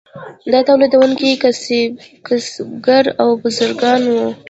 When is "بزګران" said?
3.41-4.01